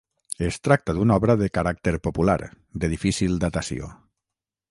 [0.45, 2.37] Es tracta d'una obra de caràcter popular,
[2.85, 3.93] de difícil datació.